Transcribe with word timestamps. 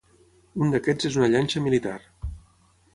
Un 0.67 0.73
d'aquests 0.75 1.09
és 1.11 1.19
una 1.21 1.29
llanxa 1.35 1.65
militar. 1.69 1.97